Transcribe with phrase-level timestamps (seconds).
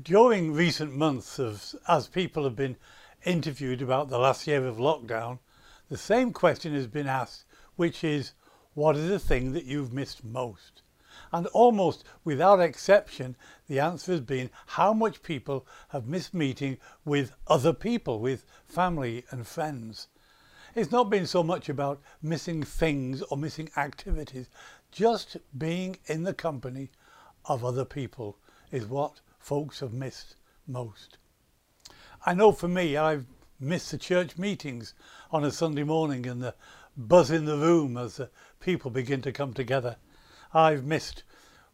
[0.00, 2.76] During recent months, of, as people have been
[3.24, 5.40] interviewed about the last year of lockdown,
[5.88, 7.44] the same question has been asked,
[7.74, 8.32] which is,
[8.74, 10.82] what is the thing that you've missed most?
[11.32, 13.36] And almost without exception,
[13.66, 19.24] the answer has been how much people have missed meeting with other people, with family
[19.30, 20.06] and friends.
[20.76, 24.48] It's not been so much about missing things or missing activities,
[24.92, 26.90] just being in the company
[27.44, 28.38] of other people
[28.70, 30.36] is what folks have missed
[30.66, 31.18] most.
[32.24, 33.26] I know for me, I've
[33.58, 34.94] missed the church meetings
[35.32, 36.54] on a Sunday morning and the
[36.96, 39.96] buzz in the room as the people begin to come together.
[40.52, 41.24] I've missed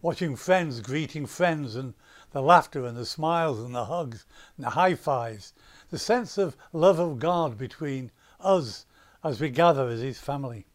[0.00, 1.94] watching friends greeting friends and
[2.30, 4.24] the laughter and the smiles and the hugs
[4.56, 5.52] and the high fives,
[5.90, 8.10] the sense of love of God between
[8.40, 8.86] us
[9.24, 10.66] as we gather as His family.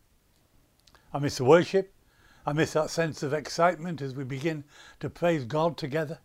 [1.14, 1.94] I miss the worship.
[2.46, 4.64] I miss that sense of excitement as we begin
[5.00, 6.20] to praise God together.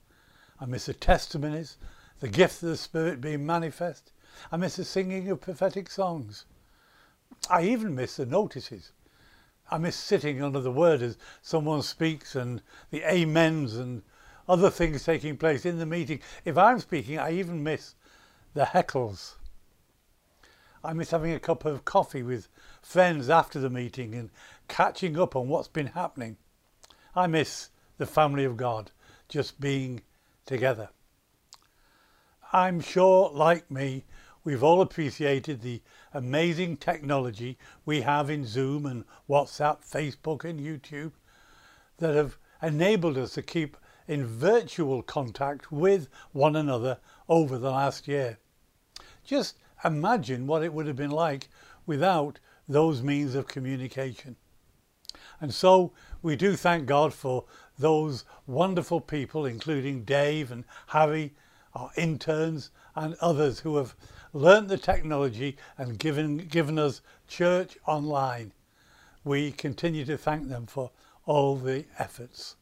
[0.61, 1.77] I miss the testimonies,
[2.21, 4.13] the gift of the Spirit being manifest.
[4.51, 6.45] I miss the singing of prophetic songs.
[7.51, 8.93] I even miss the notices.
[9.71, 14.03] I miss sitting under the word as someone speaks and the amens and
[14.49, 16.21] other things taking place in the meeting.
[16.45, 17.95] If I'm speaking, I even miss
[18.55, 19.35] the heckles.
[20.85, 22.49] I miss having a cup of coffee with
[22.81, 24.31] friends after the meeting and
[24.69, 26.37] catching up on what's been happening.
[27.15, 28.93] I miss the family of God
[29.29, 30.03] just being
[30.47, 30.89] together.
[32.53, 34.05] I'm sure, like me,
[34.45, 35.83] we've all appreciated the
[36.15, 41.13] amazing technology we have in Zoom and WhatsApp, Facebook and YouTube
[41.99, 48.07] that have enabled us to keep in virtual contact with one another over the last
[48.07, 48.39] year.
[49.25, 51.49] Just imagine what it would have been like
[51.85, 52.39] without
[52.69, 54.37] those means of communication.
[55.41, 57.45] And so we do thank God for
[57.79, 61.35] those wonderful people, including Dave and Harry,
[61.75, 63.95] our interns, and others who have
[64.33, 68.53] learnt the technology and given, given us church online.
[69.25, 70.91] We continue to thank them for
[71.25, 72.57] all the efforts.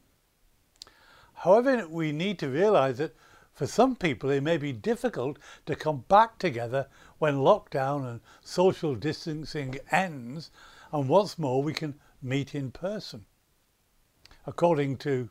[1.33, 3.15] However, we need to realise that
[3.53, 6.87] for some people it may be difficult to come back together
[7.19, 10.51] when lockdown and social distancing ends
[10.91, 13.25] and once more we can meet in person
[14.45, 15.29] according to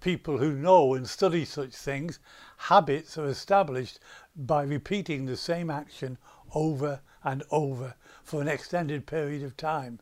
[0.00, 2.18] people who know and study such things,
[2.56, 4.00] habits are established
[4.34, 6.18] by repeating the same action
[6.54, 10.00] over and over for an extended period of time.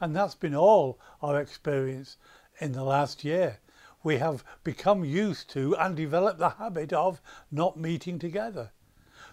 [0.00, 2.16] And that's been all our experience
[2.60, 3.58] in the last year.
[4.02, 7.20] We have become used to and developed the habit of
[7.50, 8.70] not meeting together.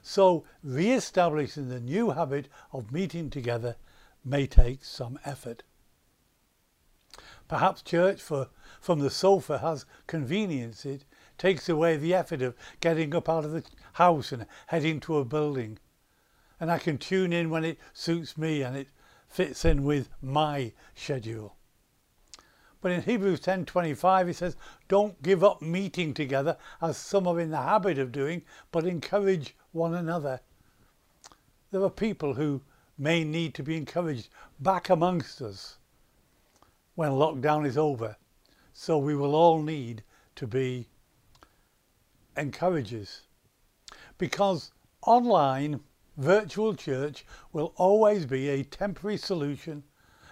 [0.02, 3.76] So re-establishing the new habit of meeting together
[4.26, 5.64] may take some effort.
[7.48, 8.50] Perhaps church for,
[8.80, 11.06] from the sofa has convenienced it,
[11.38, 15.26] takes away the effort of getting up out of the house and heading to a
[15.26, 15.78] building.
[16.60, 18.88] And I can tune in when it suits me and it
[19.28, 21.58] fits in with my schedule.
[22.80, 24.56] But in Hebrews 10:25 it says,
[24.88, 29.56] "Don't give up meeting together as some are in the habit of doing, but encourage
[29.72, 30.42] one another."
[31.72, 32.62] There are people who
[32.98, 34.30] may need to be encouraged
[34.60, 35.78] back amongst us
[36.96, 38.16] when lockdown is over.
[38.74, 40.04] So we will all need
[40.36, 40.88] to be
[42.36, 43.22] encouragers
[44.18, 44.72] because
[45.06, 45.80] online
[46.18, 49.84] virtual church will always be a temporary solution,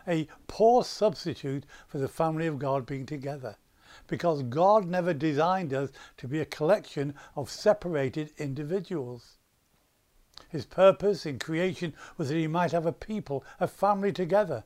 [0.07, 3.57] a poor substitute for the family of God being together.
[4.07, 9.37] Because God never designed us to be a collection of separated individuals.
[10.49, 14.63] His purpose in creation was that he might have a people, a family together.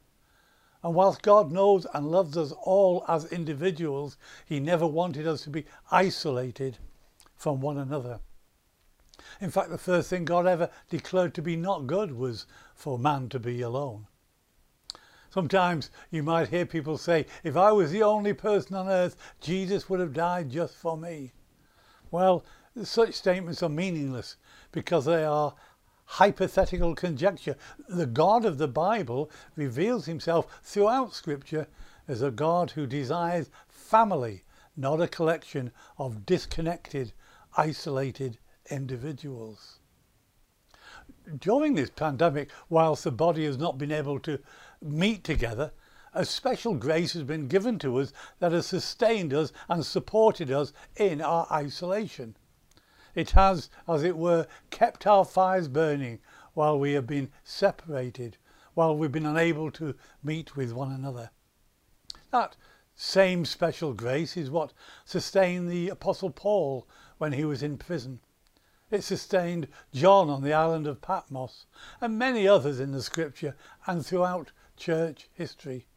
[0.86, 5.50] And whilst God knows and loves us all as individuals, He never wanted us to
[5.50, 6.78] be isolated
[7.36, 8.20] from one another.
[9.42, 13.30] In fact, the first thing God ever declared to be not good was for man
[13.30, 14.06] to be alone.
[15.32, 19.90] Sometimes you might hear people say, if I was the only person on earth, Jesus
[19.90, 21.34] would have died just for me.
[22.12, 22.46] Well,
[22.84, 24.36] such statements are meaningless
[24.72, 25.56] because they are
[26.06, 27.56] hypothetical conjecture.
[27.88, 31.68] The God of the Bible reveals himself throughout Scripture
[32.08, 34.44] as a God who desires family,
[34.78, 37.14] not a collection of disconnected,
[37.58, 38.38] isolated
[38.70, 39.80] individuals.
[41.40, 44.40] During this pandemic, whilst the body has not been able to
[44.82, 45.72] meet together,
[46.14, 50.72] a special grace has been given to us that has sustained us and supported us
[50.96, 52.38] in our isolation.
[53.16, 56.20] It has, as it were, kept our fires burning
[56.54, 58.38] while we have been separated,
[58.74, 61.32] while we've been unable to meet with one another.
[62.32, 62.58] That
[62.94, 64.74] same special grace is what
[65.06, 68.20] sustained the Apostle Paul when he was in prison.
[68.92, 71.66] It sustained John on the island of Patmos
[72.02, 73.56] and many others in the scripture
[73.88, 75.88] and throughout church history.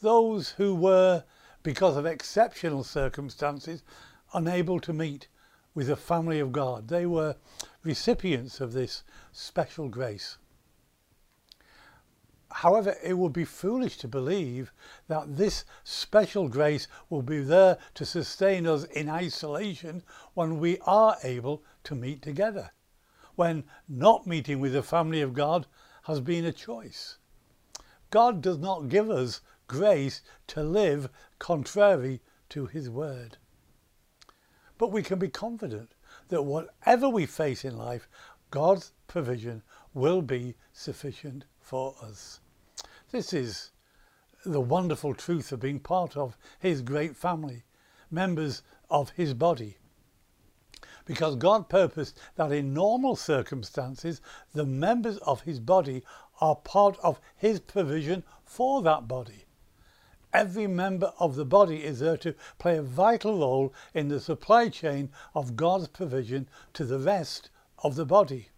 [0.00, 1.24] Those who were,
[1.62, 3.82] because of exceptional circumstances,
[4.32, 5.28] unable to meet
[5.78, 7.36] with the family of God, they were
[7.84, 10.36] recipients of this special grace.
[12.50, 14.72] However, it would be foolish to believe
[15.06, 20.02] that this special grace will be there to sustain us in isolation
[20.34, 22.72] when we are able to meet together,
[23.36, 25.68] when not meeting with the family of God
[26.02, 27.18] has been a choice.
[28.10, 31.08] God does not give us grace to live
[31.38, 33.36] contrary to his word.
[34.78, 35.90] But we can be confident
[36.28, 38.08] that whatever we face in life,
[38.50, 42.40] God's provision will be sufficient for us.
[43.10, 43.72] This is
[44.46, 47.64] the wonderful truth of being part of his great family,
[48.10, 49.76] members of his body.
[51.04, 54.20] Because God purposed that in normal circumstances,
[54.52, 56.04] the members of his body
[56.40, 59.44] are part of his provision for that body.
[60.32, 64.68] Every member of the body is there to play a vital role in the supply
[64.68, 67.50] chain of God's provision to the rest
[67.82, 68.48] of the body.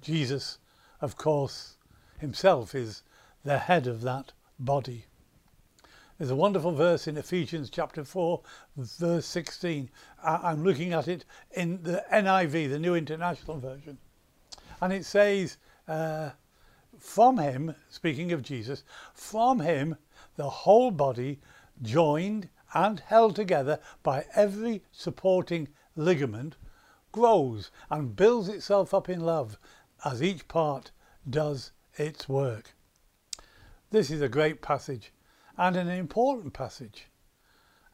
[0.00, 0.58] Jesus,
[1.00, 1.76] of course,
[2.18, 3.02] himself is
[3.44, 5.06] the head of that body.
[6.18, 8.40] There's a wonderful verse in Ephesians chapter 4,
[8.76, 9.90] verse 16.
[10.22, 13.98] I'm looking at it in the NIV, the New International Version.
[14.80, 15.56] And it says,
[15.88, 16.30] uh,
[17.02, 19.96] From him, speaking of Jesus, from him
[20.36, 21.40] the whole body,
[21.82, 26.54] joined and held together by every supporting ligament,
[27.10, 29.58] grows and builds itself up in love
[30.04, 30.92] as each part
[31.28, 32.72] does its work.
[33.90, 35.12] This is a great passage
[35.58, 37.08] and an important passage.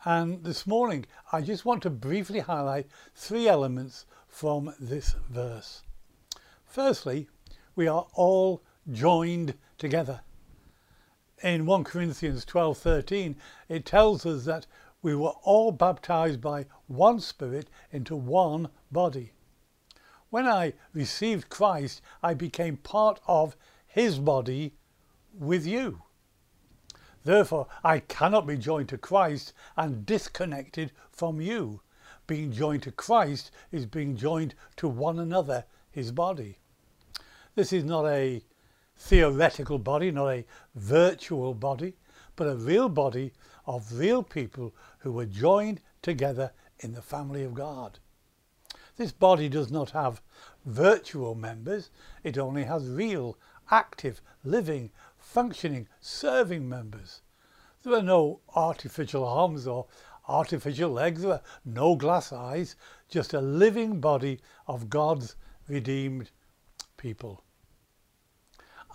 [0.04, 5.82] And this morning, I just want to briefly highlight three elements from this verse.
[6.66, 7.26] Firstly,
[7.74, 10.20] we are all joined together.
[11.42, 13.36] In 1 Corinthians 12:13,
[13.68, 14.66] it tells us that
[15.02, 19.32] we were all baptized by one spirit into one body.
[20.30, 23.56] When I received Christ, I became part of
[23.86, 24.74] his body
[25.32, 26.02] with you.
[27.24, 31.82] Therefore, I cannot be joined to Christ and disconnected from you.
[32.26, 36.58] Being joined to Christ is being joined to one another, his body.
[37.54, 38.42] This is not a
[38.98, 41.94] theoretical body, not a virtual body,
[42.36, 43.32] but a real body
[43.66, 47.98] of real people who were joined together in the family of God.
[48.96, 50.20] This body does not have
[50.64, 51.90] virtual members,
[52.24, 53.38] it only has real
[53.70, 57.22] active, living, functioning, serving members.
[57.82, 59.86] There are no artificial arms or
[60.26, 62.76] artificial legs, there are no glass eyes,
[63.08, 65.36] just a living body of God's
[65.68, 66.30] redeemed
[66.96, 67.44] people.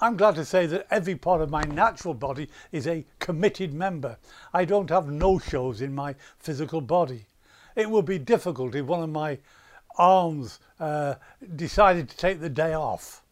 [0.03, 4.17] I'm glad to say that every part of my natural body is a committed member.
[4.53, 7.25] I don't have no-shows in my physical body.
[7.77, 9.39] It would be difficult if one of my
[9.97, 11.15] arms uh,
[11.55, 13.23] decided to take the day off.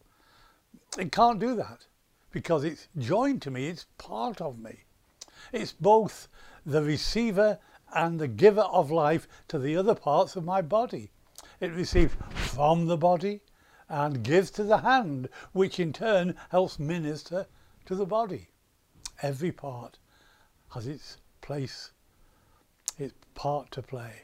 [0.96, 1.84] It can't do that
[2.30, 4.84] because it's joined to me, it's part of me.
[5.52, 6.26] It's both
[6.64, 7.58] the receiver
[7.94, 11.10] and the giver of life to the other parts of my body.
[11.60, 13.42] It receives from the body
[13.92, 17.46] and gives to the hand, which in turn helps minister
[17.84, 18.48] to the body.
[19.20, 19.98] Every part
[20.70, 21.90] has its place,
[22.98, 24.22] its part to play.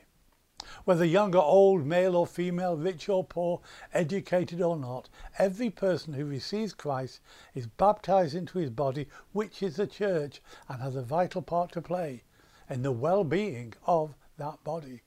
[0.87, 3.61] Whether young or old, male or female, rich or poor,
[3.93, 7.21] educated or not, every person who receives Christ
[7.55, 11.83] is baptized into his body, which is the church, and has a vital part to
[11.83, 12.23] play
[12.71, 15.03] in the well-being of that body.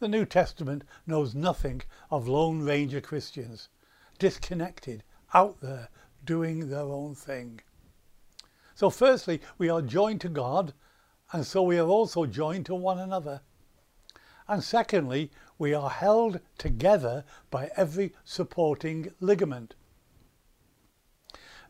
[0.00, 3.68] The New Testament knows nothing of Lone Ranger Christians,
[4.18, 5.04] disconnected,
[5.34, 5.90] out there,
[6.24, 7.60] doing their own thing.
[8.74, 10.72] So firstly, we are joined to God,
[11.32, 13.42] and so we are also joined to one another.
[14.48, 19.74] And secondly, we are held together by every supporting ligament.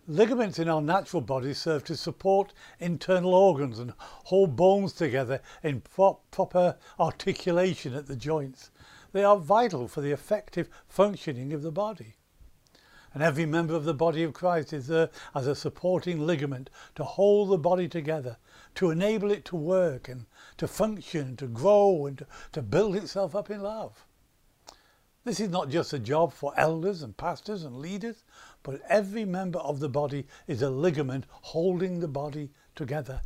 [0.08, 5.82] Ligaments in our natural bodies serve to support internal organs and hold bones together in
[5.82, 8.70] pro proper articulation at the joints.
[9.12, 12.16] They are vital for the effective functioning of the body.
[13.12, 17.04] And every member of the body of Christ is there as a supporting ligament to
[17.04, 18.38] hold the body together
[18.76, 20.26] to enable it to work and
[20.56, 24.06] to function, to grow and to, to build itself up in love.
[25.22, 28.24] This is not just a job for elders and pastors and leaders,
[28.62, 33.20] but every member of the body is a ligament holding the body together.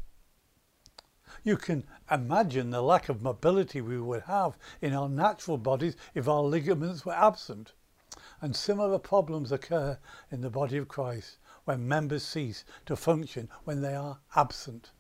[1.44, 6.28] You can imagine the lack of mobility we would have in our natural bodies if
[6.28, 7.72] our ligaments were absent.
[8.40, 9.98] And similar problems occur
[10.30, 14.90] in the body of Christ when members cease to function when they are absent.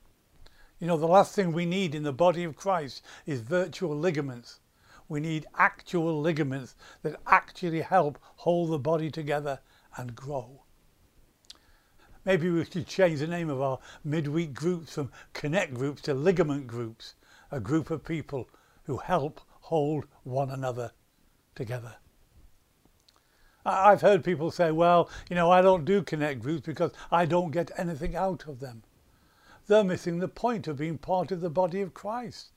[0.78, 4.60] You know, the last thing we need in the body of Christ is virtual ligaments.
[5.08, 9.60] We need actual ligaments that actually help hold the body together
[9.96, 10.62] and grow.
[12.24, 16.66] Maybe we should change the name of our midweek groups from connect groups to ligament
[16.66, 17.14] groups,
[17.50, 18.48] a group of people
[18.84, 20.92] who help hold one another
[21.54, 21.96] together.
[23.66, 27.50] I've heard people say, well, you know, I don't do connect groups because I don't
[27.50, 28.82] get anything out of them.
[29.66, 32.50] They're missing the point of being part of the body of Christ.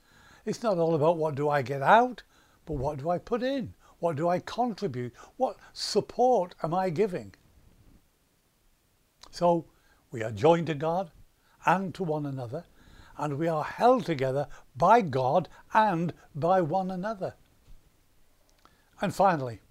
[0.46, 2.24] It's not all about what do I get out,
[2.68, 3.74] but what do I put in?
[4.00, 5.14] What do I contribute?
[5.38, 7.34] What support am I giving?
[9.32, 9.66] So
[10.12, 11.10] we are joined to God
[11.66, 12.66] and to one another,
[13.18, 17.34] and we are held together by God and by one another.
[19.02, 19.62] And finally,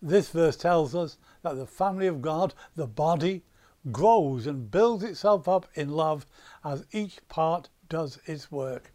[0.00, 3.42] this verse tells us that the family of God, the body,
[3.90, 6.26] grows and builds itself up in love
[6.64, 8.92] as each part does its work.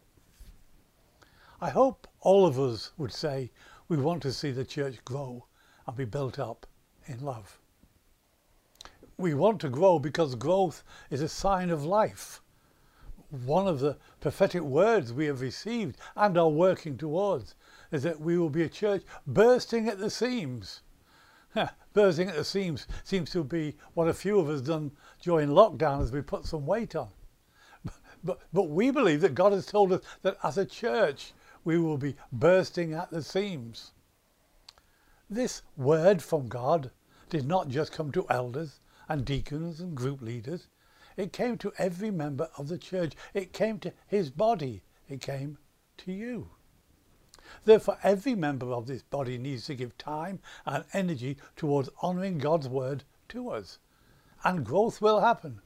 [1.60, 3.50] I hope all of us would say
[3.88, 5.46] we want to see the church grow
[5.86, 6.66] and be built up
[7.06, 7.58] in love
[9.22, 12.42] we want to grow because growth is a sign of life.
[13.30, 17.54] One of the prophetic words we have received and are working towards
[17.90, 20.82] is that we will be a church bursting at the seams.
[21.92, 24.90] bursting at the seams seems to be what a few of us done
[25.22, 27.08] during lockdown as we put some weight on.
[28.24, 31.32] But, but, we believe that God has told us that as a church
[31.64, 33.92] we will be bursting at the seams.
[35.30, 36.90] This word from God
[37.30, 40.68] did not just come to elders, and deacons and group leaders.
[41.16, 43.14] It came to every member of the church.
[43.34, 44.82] It came to his body.
[45.08, 45.58] It came
[45.98, 46.50] to you.
[47.64, 52.68] Therefore, every member of this body needs to give time and energy towards honouring God's
[52.68, 53.78] word to us.
[54.44, 55.60] And growth will happen.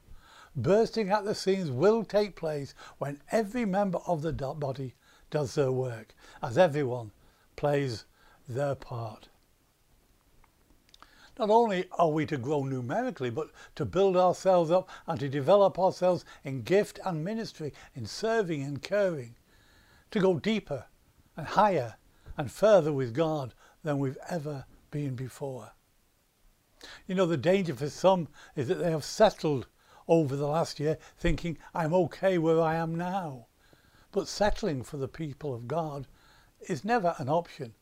[0.55, 4.95] Bursting at the seams will take place when every member of the body
[5.29, 7.11] does their work, as everyone
[7.55, 8.05] plays
[8.47, 9.29] their part.
[11.39, 15.77] Not only are we to grow numerically, but to build ourselves up and to develop
[15.77, 19.35] ourselves in gift and ministry, in serving and caring,
[20.11, 20.85] to go deeper
[21.35, 21.95] and higher
[22.37, 23.53] and further with God
[23.83, 25.73] than we've ever been before.
[27.05, 29.67] You know, the danger for some is that they have settled
[30.07, 33.46] over the last year thinking, I'm okay where I am now.
[34.17, 36.07] But settling for the people of God
[36.61, 37.75] is never an option.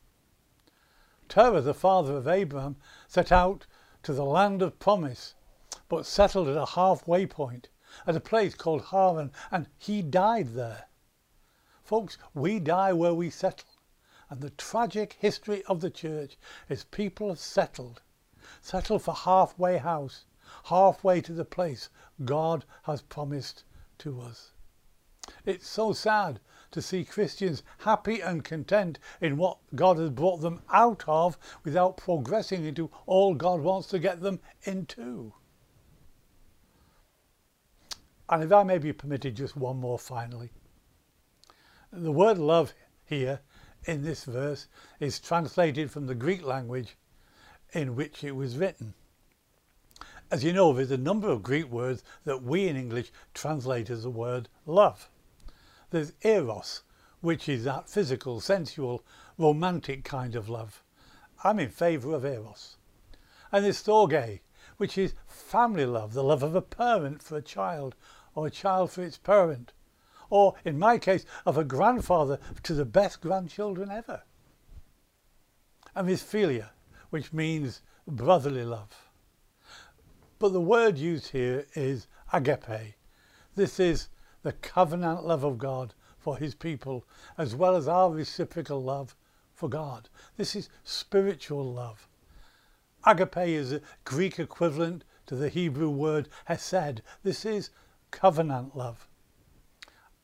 [1.30, 2.76] Terah, the father of Abraham,
[3.08, 3.66] set out
[4.02, 5.34] to the land of promise,
[5.88, 7.70] but settled at a halfway point,
[8.06, 10.88] at a place called Haran, and he died there.
[11.82, 13.70] Folks, we die where we settle,
[14.28, 16.36] and the tragic history of the church
[16.68, 18.02] is people have settled,
[18.60, 20.26] settled for halfway house,
[20.64, 21.88] halfway to the place
[22.26, 23.64] God has promised
[24.00, 24.52] to us.
[25.44, 26.40] It's so sad
[26.72, 31.96] to see Christians happy and content in what God has brought them out of without
[31.96, 35.32] progressing into all God wants to get them into.
[38.28, 40.50] And if I may be permitted just one more finally.
[41.92, 43.40] The word love here
[43.84, 44.66] in this verse
[44.98, 46.96] is translated from the Greek language
[47.72, 48.94] in which it was written.
[50.30, 54.02] As you know, there's a number of Greek words that we in English translate as
[54.02, 55.08] the word love.
[55.90, 56.82] There's eros,
[57.20, 59.04] which is that physical, sensual,
[59.38, 60.82] romantic kind of love.
[61.44, 62.76] I'm in favour of eros.
[63.52, 64.40] And there's storge,
[64.76, 67.94] which is family love, the love of a parent for a child,
[68.34, 69.72] or a child for its parent,
[70.28, 74.22] or in my case, of a grandfather to the best grandchildren ever.
[75.94, 76.70] And there's philia,
[77.10, 79.08] which means brotherly love.
[80.38, 82.94] But the word used here is agape.
[83.54, 84.08] This is
[84.46, 87.04] the covenant love of God for his people,
[87.36, 89.16] as well as our reciprocal love
[89.52, 90.08] for God.
[90.36, 92.06] This is spiritual love.
[93.04, 97.02] Agape is a Greek equivalent to the Hebrew word hesed.
[97.24, 97.70] This is
[98.12, 99.08] covenant love.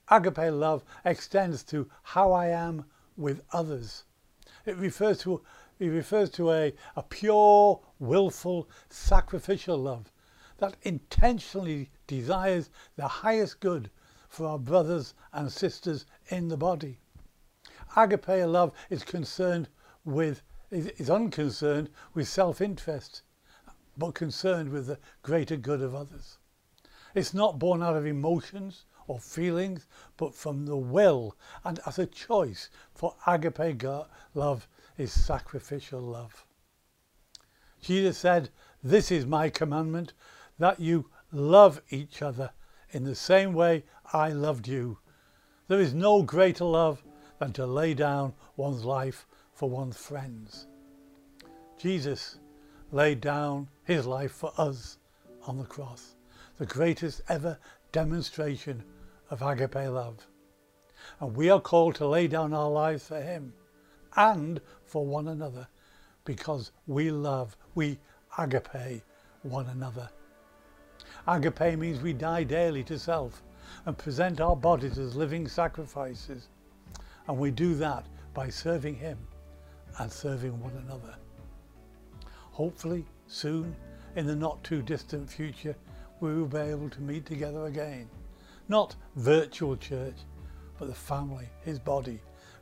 [0.08, 2.84] Agape love extends to how I am
[3.16, 4.04] with others.
[4.64, 5.42] It refers to,
[5.80, 10.12] it refers to a, a pure, willful, sacrificial love
[10.58, 13.90] that intentionally desires the highest good
[14.32, 16.98] for our brothers and sisters in the body.
[17.94, 19.68] Agape love is concerned
[20.06, 23.20] with, is unconcerned with self-interest,
[23.98, 26.38] but concerned with the greater good of others.
[27.14, 29.86] It's not born out of emotions or feelings,
[30.16, 32.70] but from the will and as a choice.
[32.94, 33.84] For agape
[34.32, 36.46] love is sacrificial love.
[37.82, 38.48] Jesus said,
[38.82, 40.14] This is my commandment,
[40.58, 42.52] that you love each other
[42.92, 44.98] in the same way I loved you.
[45.68, 47.02] There is no greater love
[47.38, 50.66] than to lay down one's life for one's friends.
[51.78, 52.38] Jesus
[52.90, 54.98] laid down his life for us
[55.46, 56.16] on the cross,
[56.58, 57.58] the greatest ever
[57.90, 58.84] demonstration
[59.30, 60.26] of agape love.
[61.18, 63.54] And we are called to lay down our lives for him
[64.14, 65.66] and for one another
[66.26, 67.98] because we love, we
[68.36, 69.02] agape
[69.42, 70.10] one another.
[71.26, 73.42] Agape means we die daily to self
[73.86, 76.48] and present our bodies as living sacrifices.
[77.28, 79.18] And we do that by serving Him
[79.98, 81.14] and serving one another.
[82.52, 83.74] Hopefully, soon,
[84.16, 85.74] in the not too distant future,
[86.20, 88.08] we will be able to meet together again.
[88.68, 90.16] Not virtual church,
[90.78, 92.20] but the family, His body,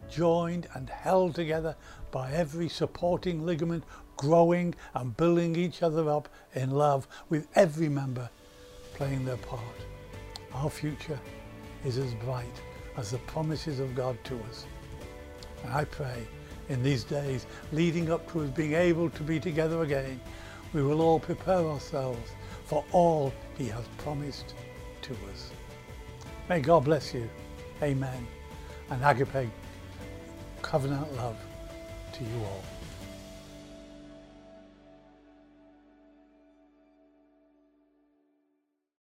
[0.09, 1.77] joined and held together
[2.11, 3.85] by every supporting ligament,
[4.17, 8.29] growing and building each other up in love, with every member
[8.95, 9.61] playing their part.
[10.55, 11.19] Our future
[11.85, 12.61] is as bright
[12.97, 14.67] as the promises of God to us.
[15.65, 16.27] And I pray
[16.69, 20.21] in these days leading up to us being able to be together again,
[20.73, 22.31] we will all prepare ourselves
[22.65, 24.55] for all he has promised
[25.03, 25.51] to us.
[26.49, 27.29] May God bless you.
[27.83, 28.27] Amen.
[28.91, 29.51] And agape
[30.63, 31.37] covenant love
[32.13, 32.80] to you all.